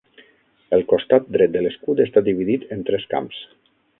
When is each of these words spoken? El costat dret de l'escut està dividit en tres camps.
El 0.77 0.85
costat 0.93 1.27
dret 1.35 1.53
de 1.57 1.61
l'escut 1.67 2.03
està 2.07 2.25
dividit 2.31 2.67
en 2.77 2.83
tres 2.91 3.09
camps. 3.15 3.45